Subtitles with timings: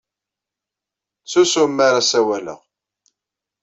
[1.21, 2.59] Ttsusum mi ara ssawaleɣ.